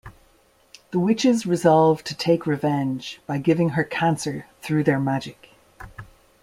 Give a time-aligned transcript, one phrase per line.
[0.89, 5.49] The witches resolve to take revenge by giving her cancer through their magic.